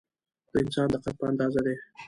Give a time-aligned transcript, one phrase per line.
[0.51, 1.73] د انسان د قد په اندازه ده.